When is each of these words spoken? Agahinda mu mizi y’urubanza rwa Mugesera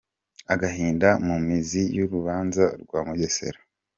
Agahinda 0.53 1.09
mu 1.27 1.35
mizi 1.47 1.81
y’urubanza 1.95 2.63
rwa 2.81 2.99
Mugesera 3.07 3.59